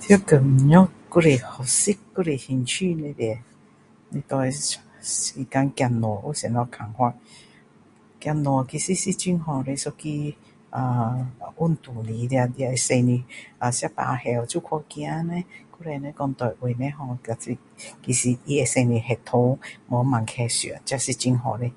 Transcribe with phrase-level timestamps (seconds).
[0.00, 0.32] 在工
[0.68, 1.76] 作还是学习
[2.16, 3.40] 还是兴趣里面
[4.10, 4.20] 对
[4.50, 4.78] 走
[6.00, 7.14] 路有什么看法
[8.20, 9.76] 走路其实是一个很好运
[11.76, 13.24] 动来的尤其是你
[13.72, 15.44] 吃饱后就去走路以前的
[15.84, 17.56] 人讲对胃不好但是
[18.46, 19.38] 也使你血糖
[19.86, 21.70] 没有那么快上这是很好的